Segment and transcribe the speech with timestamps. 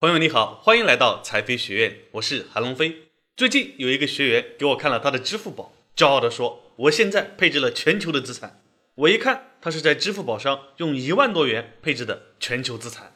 [0.00, 3.08] 朋友你好，欢迎来到财飞学院，我是韩龙飞。
[3.36, 8.62] 最近有一个学员给我看了他的支付宝，骄傲地说：“我现在配置了全球的资产。”
[8.94, 13.12] 我一看，他是在支付宝上用一万多元配置的全球资产。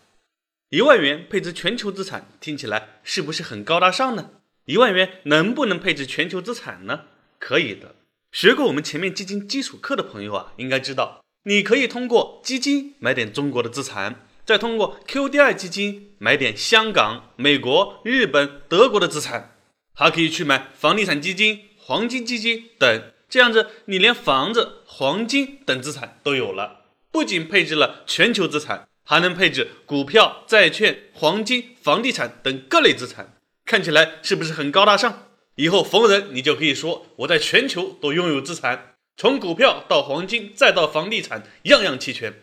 [0.71, 4.30] 一万元配置全球资产，听起来是不是很高大上呢？
[4.64, 7.03] 一万元能不能配置全球资产呢？
[7.39, 7.95] 可以的。
[8.33, 14.27] 学过我们前面基金基础课的朋友啊，应该知道，你可以通过基金买点中国的资产。
[14.45, 19.57] 再通过 QDII 基金买点香港、美国、日本、德国的资产，
[19.94, 23.03] 还可以去买房地产基金、黄金基金等。
[23.29, 33.34] 这样子，你连房子、黄金等资产都有了，不仅配置了全球资产，还能配置股票、债券、黄金、房地产等各类资产。
[33.64, 35.28] 看起来是不是很高大上？
[35.55, 42.34] 以后逢人你就可以说我在全球都拥有资产，从股票到黄金再到房地产，样样齐全。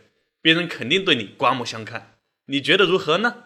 [0.41, 3.43] 别人肯定对你刮目相看，你觉得如何呢？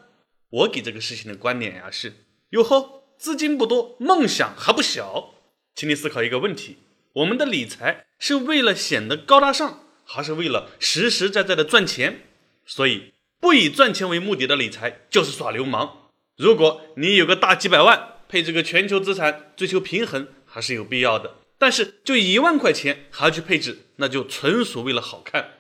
[0.50, 2.14] 我给这个事情的观点呀是：
[2.52, 5.34] 哟呵，资金不多，梦想还不小。
[5.73, 6.78] 请你思考一个问题：
[7.14, 12.22] 我们的理财是为了显得高大上，还是为了实实在在的赚钱？
[12.67, 16.10] 所以，不以赚钱为目的的理财就是耍流氓。
[16.38, 21.38] 如果你有个大几百万，配置个全球资产，追求平衡还是有必要的。
[21.58, 25.53] 但是，就一万块钱还去配置，那就纯属为了好看。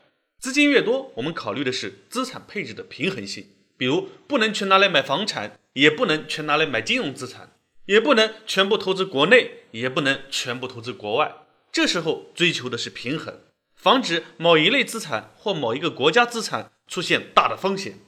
[0.43, 3.47] 资金越多，我们考虑的是资产配置的平衡性。
[3.77, 7.53] 比如，不能全拿来买房产，也不能全拿来买金融资产，
[7.85, 11.33] 也不能全部投资国内，也不能全部投资国外。
[11.71, 13.39] 这时候追求的是平衡，
[13.73, 17.99] 防止某一类资产或某一个国家资产出现大的风险。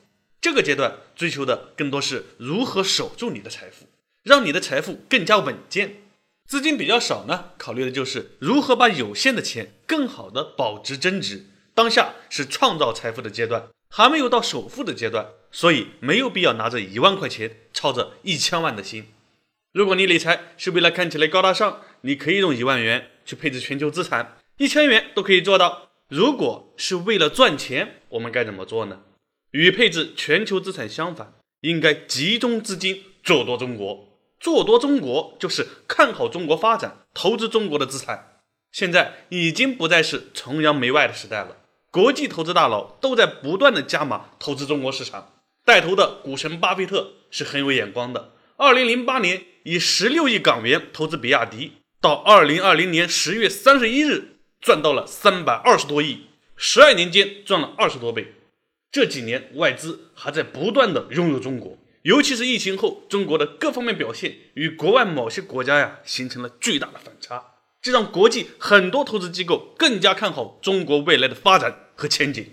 [0.42, 3.86] 这个阶段追求的更多是如何守住你的财富，
[4.24, 6.02] 让你的财富更加稳健。
[6.50, 11.46] 资金比较少呢，考虑的就是如何把有限的钱更好的保值增值。
[11.76, 19.08] 当下是创造财富的阶段，还没有到首富的阶段，所以没有必要拿着一万块钱操着一千万的心。
[19.74, 25.90] 如果你理财是为了看起来高大上，你可以用一万元去配置全球资产，一千元都可以做到。
[26.08, 29.02] 如果是为了赚钱，我们该怎么做呢？
[29.52, 34.18] 与配置全球资产相反，应该集中资金做多中国。
[34.40, 38.40] 做多中国就是看好中国发展，投资中国的资产。
[38.72, 41.58] 现在已经不再是崇洋媚外的时代了。
[41.96, 45.32] 国际投资大佬都在不断的加码投资中国市场，
[45.64, 48.34] 带头的股神巴菲特是很有眼光的。
[48.58, 56.26] 二零零八年以十六亿港元投资比亚迪，到二零二零年十月三十一日赚到了三百二十多亿，
[56.58, 58.34] 十二年间赚了二十多倍。
[58.92, 67.55] 这几年外资还在不断的拥有中国，尤其是疫情后，中国的各方面表现与国外某些国家呀形成了巨大的反差。
[67.86, 72.44] 这让国际很多投资机构更加看好中国未来的发展和前景。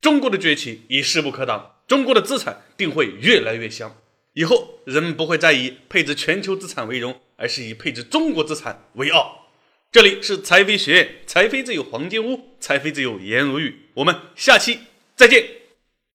[0.00, 3.94] 中国的崛起已势不可挡，中国的资产定会越来越香。
[4.32, 9.46] 以后人们不会再以配置全球资产为荣，而是以配置中国资产为傲。
[9.92, 13.90] 这里是财飞学院，财飞自有黄金屋，财飞自有颜如玉。
[13.94, 14.80] 我们下期
[15.14, 15.63] 再见。